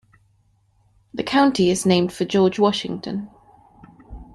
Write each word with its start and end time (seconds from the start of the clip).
The 1.13 1.21
county 1.21 1.69
is 1.69 1.85
named 1.85 2.11
for 2.11 2.25
George 2.25 2.57
Washington. 2.57 3.29